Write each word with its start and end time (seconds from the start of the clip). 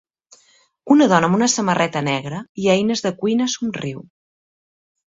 Una 0.95 1.07
dona 1.11 1.29
amb 1.31 1.37
una 1.39 1.49
samarreta 1.57 2.03
negra 2.09 2.41
i 2.65 2.73
eines 2.79 3.07
de 3.09 3.17
cuina 3.23 3.53
somriu. 3.59 4.07